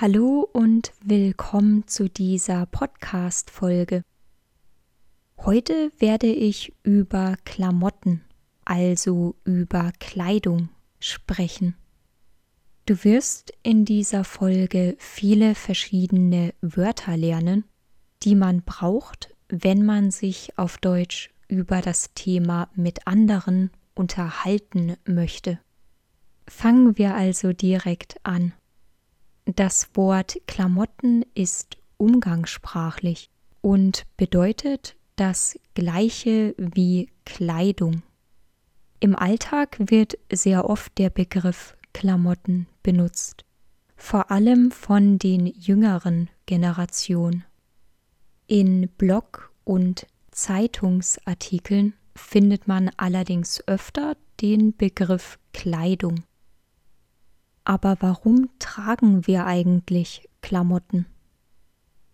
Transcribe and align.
Hallo 0.00 0.48
und 0.54 0.94
willkommen 1.04 1.86
zu 1.86 2.08
dieser 2.08 2.64
Podcast-Folge. 2.64 4.00
Heute 5.36 5.92
werde 5.98 6.28
ich 6.28 6.72
über 6.82 7.36
Klamotten, 7.44 8.22
also 8.64 9.36
über 9.44 9.92
Kleidung, 10.00 10.70
sprechen. 11.00 11.74
Du 12.86 13.04
wirst 13.04 13.52
in 13.62 13.84
dieser 13.84 14.24
Folge 14.24 14.96
viele 14.98 15.54
verschiedene 15.54 16.54
Wörter 16.62 17.18
lernen, 17.18 17.64
die 18.22 18.36
man 18.36 18.62
braucht, 18.62 19.34
wenn 19.50 19.84
man 19.84 20.10
sich 20.10 20.56
auf 20.56 20.78
Deutsch 20.78 21.28
über 21.46 21.82
das 21.82 22.14
Thema 22.14 22.70
mit 22.74 23.06
anderen 23.06 23.70
unterhalten 23.94 24.96
möchte. 25.04 25.58
Fangen 26.48 26.96
wir 26.96 27.14
also 27.14 27.52
direkt 27.52 28.16
an. 28.22 28.54
Das 29.56 29.88
Wort 29.94 30.36
Klamotten 30.46 31.24
ist 31.34 31.78
umgangssprachlich 31.96 33.30
und 33.60 34.06
bedeutet 34.16 34.96
das 35.16 35.58
gleiche 35.74 36.54
wie 36.56 37.08
Kleidung. 37.24 38.02
Im 39.00 39.16
Alltag 39.16 39.76
wird 39.78 40.18
sehr 40.30 40.68
oft 40.68 40.96
der 40.98 41.10
Begriff 41.10 41.76
Klamotten 41.92 42.66
benutzt, 42.82 43.44
vor 43.96 44.30
allem 44.30 44.70
von 44.70 45.18
den 45.18 45.46
jüngeren 45.46 46.30
Generationen. 46.46 47.44
In 48.46 48.88
Blog- 48.98 49.52
und 49.64 50.06
Zeitungsartikeln 50.30 51.94
findet 52.14 52.68
man 52.68 52.90
allerdings 52.96 53.66
öfter 53.66 54.16
den 54.40 54.76
Begriff 54.76 55.38
Kleidung. 55.52 56.24
Aber 57.70 57.96
warum 58.00 58.50
tragen 58.58 59.28
wir 59.28 59.46
eigentlich 59.46 60.28
Klamotten? 60.40 61.06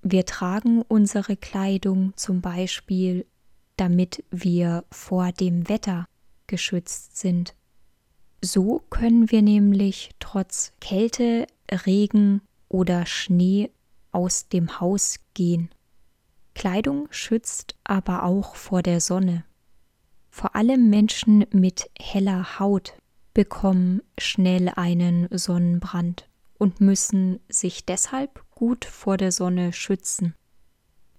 Wir 0.00 0.24
tragen 0.24 0.82
unsere 0.82 1.36
Kleidung 1.36 2.12
zum 2.14 2.40
Beispiel, 2.40 3.26
damit 3.76 4.22
wir 4.30 4.84
vor 4.92 5.32
dem 5.32 5.68
Wetter 5.68 6.06
geschützt 6.46 7.16
sind. 7.16 7.56
So 8.40 8.84
können 8.90 9.32
wir 9.32 9.42
nämlich 9.42 10.12
trotz 10.20 10.72
Kälte, 10.80 11.48
Regen 11.68 12.42
oder 12.68 13.04
Schnee 13.04 13.72
aus 14.12 14.48
dem 14.50 14.78
Haus 14.78 15.16
gehen. 15.34 15.68
Kleidung 16.54 17.08
schützt 17.10 17.74
aber 17.82 18.22
auch 18.22 18.54
vor 18.54 18.84
der 18.84 19.00
Sonne. 19.00 19.44
Vor 20.30 20.54
allem 20.54 20.90
Menschen 20.90 21.44
mit 21.50 21.90
heller 21.98 22.60
Haut 22.60 22.94
bekommen 23.34 24.02
schnell 24.18 24.68
einen 24.74 25.28
Sonnenbrand 25.30 26.28
und 26.58 26.80
müssen 26.80 27.40
sich 27.48 27.86
deshalb 27.86 28.44
gut 28.50 28.84
vor 28.84 29.16
der 29.16 29.32
Sonne 29.32 29.72
schützen. 29.72 30.34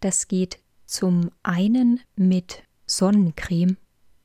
Das 0.00 0.28
geht 0.28 0.58
zum 0.86 1.30
einen 1.42 2.00
mit 2.16 2.62
Sonnencreme 2.86 3.76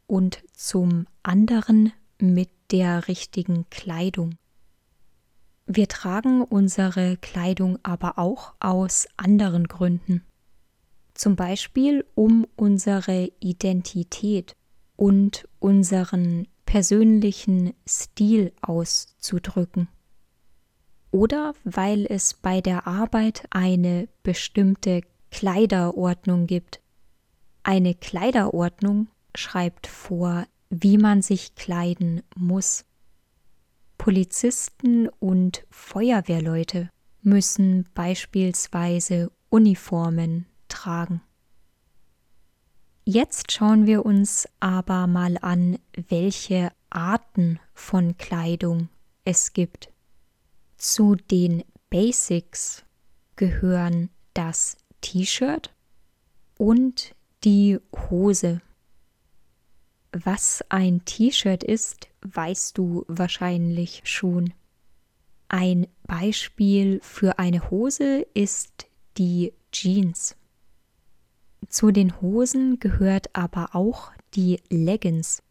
und 0.08 0.44
zum 0.54 1.08
anderen 1.24 1.92
mit 2.20 2.50
der 2.72 3.08
richtigen 3.08 3.70
Kleidung. 3.70 4.36
Wir 5.66 5.88
tragen 5.88 6.42
unsere 6.44 7.18
Kleidung 7.18 7.80
aber 7.84 8.20
auch 8.20 8.54
aus 8.60 9.08
anderen 9.18 9.68
Gründen. 9.68 10.24
Zum 11.14 11.36
Beispiel 11.36 12.06
um 12.16 12.46
unsere 12.56 13.32
Identität 13.40 14.56
und 14.96 15.48
unseren 15.60 16.48
persönlichen 16.72 17.74
Stil 17.86 18.54
auszudrücken. 18.62 19.90
Oder 21.12 21.54
weil 21.66 22.06
es 22.06 22.34
bei 22.34 22.62
der 22.62 22.88
Arbeit 22.88 23.46
eine 23.50 24.08
bestimmte 24.24 25.02
Kleiderordnung 25.32 26.48
gibt. 26.48 26.80
Eine 27.64 27.94
Kleiderordnung 27.94 29.10
schreibt 29.36 29.86
vor, 29.86 30.46
wie 30.70 30.98
man 30.98 31.22
sich 31.22 31.56
kleiden 31.56 32.24
muss. 32.38 32.86
Polizisten 33.98 35.10
und 35.20 35.66
Feuerwehrleute 35.72 36.90
müssen 37.22 37.90
beispielsweise 37.94 39.30
Uniformen 39.50 40.46
tragen. 40.70 41.22
Jetzt 43.04 43.52
schauen 43.52 43.88
wir 43.88 44.06
uns 44.06 44.48
aber 44.60 45.08
mal 45.08 45.38
an, 45.42 45.80
welche 46.08 46.72
Arten 46.92 47.60
von 47.74 48.16
Kleidung 48.18 48.90
es 49.26 49.54
gibt. 49.54 49.90
Zu 50.78 51.16
den 51.16 51.64
Basics 51.90 52.84
gehören 53.36 54.10
das 54.36 54.78
T-Shirt 55.02 55.74
und 56.60 57.16
die 57.44 57.80
Hose. 58.10 58.62
Was 60.12 60.64
ein 60.70 61.04
T-Shirt 61.04 61.64
ist, 61.64 62.08
weißt 62.22 62.78
du 62.78 63.04
wahrscheinlich 63.08 64.02
schon. 64.04 64.54
Ein 65.50 65.88
Beispiel 66.04 67.00
für 67.02 67.40
eine 67.40 67.72
Hose 67.72 68.28
ist 68.36 68.86
die 69.18 69.54
Jeans. 69.72 70.36
Zu 71.72 71.92
den 71.92 72.20
Hosen 72.20 72.80
gehört 72.80 73.34
aber 73.34 73.70
auch 73.74 74.12
die 74.34 74.60
Leggings, 74.70 75.42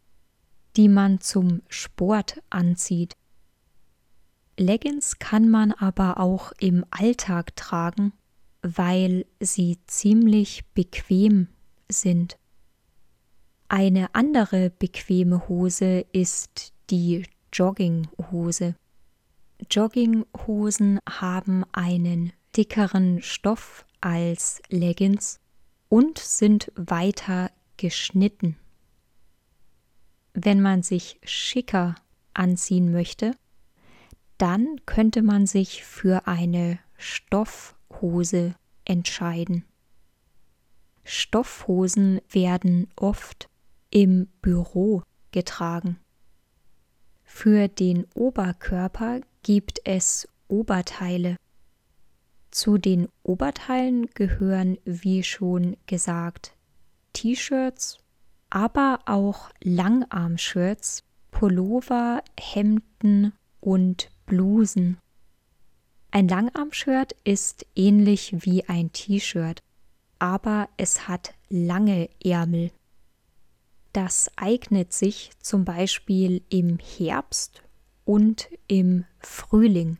die 0.77 0.87
man 0.87 1.19
zum 1.19 1.63
Sport 1.67 2.43
anzieht. 2.51 3.15
Leggings 4.55 5.17
kann 5.17 5.49
man 5.49 5.71
aber 5.71 6.19
auch 6.19 6.51
im 6.59 6.85
Alltag 6.91 7.55
tragen, 7.55 8.13
weil 8.61 9.25
sie 9.39 9.79
ziemlich 9.87 10.63
bequem 10.75 11.47
sind. 11.89 12.37
Eine 13.67 14.13
andere 14.13 14.69
bequeme 14.69 15.49
Hose 15.49 16.05
ist 16.13 16.71
die 16.91 17.23
Jogginghose. 17.51 18.75
Jogginghosen 19.71 20.99
haben 21.09 21.63
einen 21.71 22.31
dickeren 22.55 23.23
Stoff 23.23 23.85
als 24.01 24.61
Leggings 24.69 25.40
und 25.91 26.19
sind 26.19 26.71
weiter 26.75 27.51
geschnitten. 27.75 28.55
Wenn 30.33 30.61
man 30.61 30.83
sich 30.83 31.19
schicker 31.21 31.95
anziehen 32.33 32.93
möchte, 32.93 33.35
dann 34.37 34.77
könnte 34.85 35.21
man 35.21 35.47
sich 35.47 35.83
für 35.83 36.27
eine 36.27 36.79
Stoffhose 36.95 38.55
entscheiden. 38.85 39.65
Stoffhosen 41.03 42.21
werden 42.29 42.87
oft 42.95 43.49
im 43.89 44.27
Büro 44.41 45.03
getragen. 45.31 45.99
Für 47.25 47.67
den 47.67 48.07
Oberkörper 48.15 49.19
gibt 49.43 49.81
es 49.83 50.25
Oberteile 50.47 51.35
zu 52.51 52.77
den 52.77 53.07
Oberteilen 53.23 54.07
gehören, 54.13 54.77
wie 54.85 55.23
schon 55.23 55.77
gesagt, 55.87 56.53
T-Shirts, 57.13 57.97
aber 58.49 58.99
auch 59.05 59.49
Langarmshirts, 59.63 61.03
Pullover, 61.31 62.23
Hemden 62.39 63.33
und 63.59 64.09
Blusen. 64.25 64.97
Ein 66.11 66.27
Langarmshirt 66.27 67.15
ist 67.23 67.65
ähnlich 67.75 68.35
wie 68.45 68.65
ein 68.65 68.91
T-Shirt, 68.91 69.61
aber 70.19 70.69
es 70.77 71.07
hat 71.07 71.33
lange 71.49 72.09
Ärmel. 72.23 72.71
Das 73.93 74.29
eignet 74.35 74.93
sich 74.93 75.31
zum 75.41 75.65
Beispiel 75.65 76.43
im 76.49 76.79
Herbst 76.79 77.63
und 78.05 78.49
im 78.67 79.05
Frühling 79.19 79.97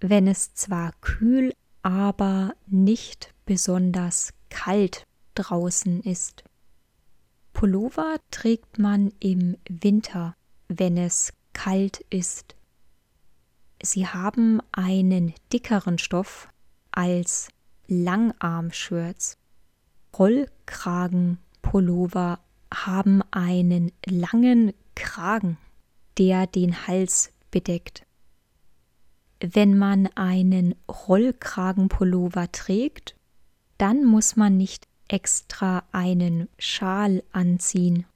wenn 0.00 0.26
es 0.26 0.54
zwar 0.54 0.92
kühl, 1.00 1.52
aber 1.82 2.54
nicht 2.66 3.32
besonders 3.46 4.32
kalt 4.50 5.06
draußen 5.34 6.02
ist. 6.02 6.44
Pullover 7.52 8.16
trägt 8.30 8.78
man 8.78 9.12
im 9.20 9.56
Winter, 9.68 10.34
wenn 10.68 10.96
es 10.96 11.32
kalt 11.52 12.00
ist. 12.10 12.56
Sie 13.82 14.06
haben 14.06 14.60
einen 14.72 15.34
dickeren 15.52 15.98
Stoff 15.98 16.48
als 16.90 17.48
Langarmshirts. 17.86 19.36
Rollkragenpullover 20.18 22.40
haben 22.72 23.22
einen 23.30 23.92
langen 24.04 24.72
Kragen, 24.94 25.58
der 26.18 26.46
den 26.46 26.86
Hals 26.86 27.32
bedeckt. 27.50 28.04
Wenn 29.40 29.78
man 29.78 30.08
einen 30.16 30.74
Rollkragenpullover 30.88 32.50
trägt, 32.50 33.16
dann 33.78 34.04
muss 34.04 34.36
man 34.36 34.56
nicht 34.56 34.88
extra 35.06 35.84
einen 35.92 36.48
Schal 36.58 37.22
anziehen. 37.32 38.06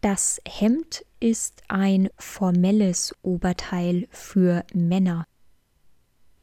Das 0.00 0.40
Hemd 0.48 1.04
ist 1.20 1.62
ein 1.68 2.08
formelles 2.18 3.14
Oberteil 3.22 4.08
für 4.10 4.64
Männer. 4.74 5.26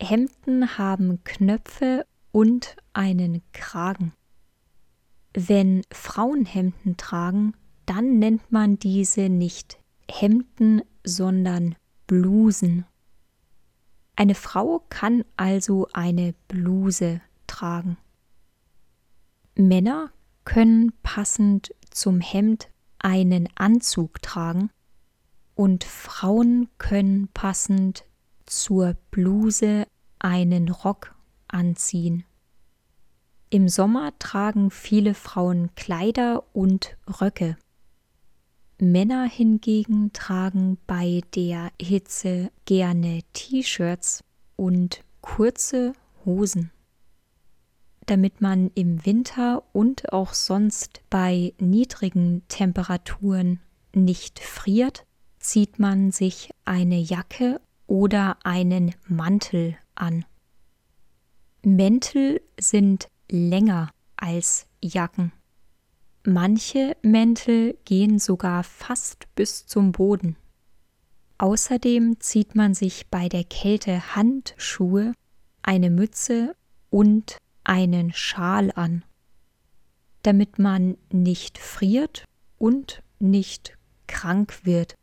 Hemden 0.02 0.78
haben 0.78 1.24
Knöpfe 1.26 2.06
und 2.32 2.78
einen 2.94 3.42
Kragen. 3.52 4.14
Wenn 5.34 5.82
Frauen 5.92 6.46
Hemden 6.46 6.96
tragen, 6.96 7.54
dann 7.86 8.20
nennt 8.20 8.52
man 8.52 8.80
diese 8.80 9.28
nicht 9.28 9.80
Hemden, 10.10 10.82
sondern 11.04 11.76
Blusen. 12.08 12.86
Eine 14.20 14.36
Frau 14.36 14.84
kann 14.90 15.24
also 15.38 15.88
eine 15.94 16.34
Bluse 16.50 17.22
tragen. 17.48 17.96
Männer 19.56 20.12
können 20.44 20.92
passend 21.04 21.74
zum 21.90 22.20
Hemd 22.20 22.68
einen 22.98 23.48
Anzug 23.56 24.22
tragen 24.22 24.72
und 25.56 25.86
Frauen 25.86 26.68
können 26.78 27.30
passend 27.34 28.04
zur 28.46 28.98
Bluse 29.10 29.88
einen 30.20 30.68
Rock 30.68 31.16
anziehen. 31.48 32.26
Im 33.50 33.70
Sommer 33.70 34.12
tragen 34.20 34.70
viele 34.70 35.14
Frauen 35.14 35.74
Kleider 35.76 36.44
und 36.52 36.98
Röcke. 37.22 37.56
Männer 38.82 39.26
hingegen 39.28 40.14
tragen 40.14 40.78
bei 40.88 41.22
der 41.36 41.72
Hitze 41.82 42.52
gerne 42.66 43.22
T-Shirts 43.34 44.24
und 44.56 45.04
kurze 45.22 45.94
Hosen. 46.26 46.72
Damit 48.06 48.42
man 48.42 48.72
im 48.76 49.06
Winter 49.06 49.64
und 49.74 50.14
auch 50.14 50.34
sonst 50.34 51.02
bei 51.10 51.54
niedrigen 51.60 52.42
Temperaturen 52.48 53.60
nicht 53.94 54.40
friert, 54.40 55.06
zieht 55.40 55.78
man 55.78 56.12
sich 56.12 56.50
eine 56.66 57.00
Jacke 57.00 57.62
oder 57.86 58.38
einen 58.44 58.96
Mantel 59.08 59.78
an. 59.96 60.26
Mäntel 61.64 62.42
sind 62.60 63.10
länger 63.30 63.92
als 64.16 64.68
Jacken. 64.82 65.32
Manche 66.26 66.98
Mäntel 67.02 67.78
gehen 67.86 68.20
sogar 68.20 68.64
fast 68.64 69.34
bis 69.36 69.66
zum 69.66 69.94
Boden. 69.94 70.36
Außerdem 71.38 72.20
zieht 72.20 72.56
man 72.56 72.74
sich 72.74 73.08
bei 73.08 73.30
der 73.30 73.46
Kälte 73.46 74.16
Handschuhe, 74.16 75.14
eine 75.62 75.90
Mütze 75.90 76.56
und 76.90 77.38
einen 77.64 78.12
Schal 78.12 78.72
an, 78.76 79.06
damit 80.24 80.60
man 80.60 80.98
nicht 81.10 81.58
friert 81.58 82.26
und 82.58 83.02
nicht 83.20 83.78
krank 84.08 84.66
wird. 84.66 84.96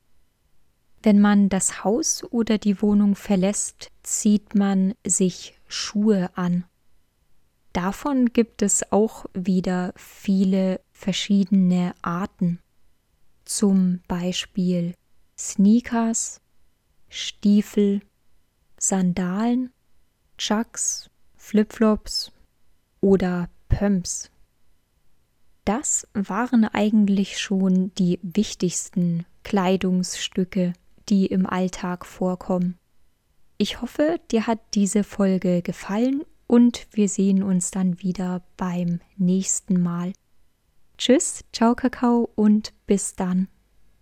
Wenn 1.03 1.21
man 1.21 1.49
das 1.49 1.85
Haus 1.85 2.25
oder 2.25 2.59
die 2.59 2.83
Wohnung 2.83 3.15
verlässt, 3.15 3.89
zieht 4.03 4.55
man 4.55 4.93
sich 5.07 5.59
Schuhe 5.67 6.37
an. 6.37 6.65
Davon 7.73 8.33
gibt 8.33 8.61
es 8.61 8.93
auch 8.93 9.27
wieder 9.33 9.93
viele 9.97 10.81
verschiedene 10.97 11.95
Arten. 12.03 12.59
Zum 13.45 14.01
Beispiel 14.09 14.95
Sneakers, 15.39 16.41
Stiefel, 17.09 18.01
Sandalen, 18.79 19.71
Chucks, 20.39 21.11
Flipflops 21.37 22.33
oder 23.01 23.49
Pumps. 23.69 24.31
Das 25.65 26.09
waren 26.15 26.65
eigentlich 26.65 27.39
schon 27.39 27.93
die 27.95 28.19
wichtigsten 28.23 29.27
Kleidungsstücke, 29.45 30.73
die 31.09 31.27
im 31.27 31.47
Alltag 31.47 32.07
vorkommen. 32.07 32.79
Ich 33.59 33.81
hoffe, 33.81 34.21
dir 34.31 34.47
hat 34.47 34.61
diese 34.75 35.05
Folge 35.05 35.63
gefallen 35.63 36.25
und 36.47 36.87
wir 36.93 37.09
sehen 37.09 37.43
uns 37.43 37.71
dann 37.71 38.03
wieder 38.03 38.43
beim 38.57 39.01
nächsten 39.17 39.81
Mal. 39.83 40.13
Tschüss, 40.99 41.45
ciao 41.53 41.75
Kakao 41.75 42.31
und 42.35 42.73
bis 42.87 43.15
dann. 43.15 43.49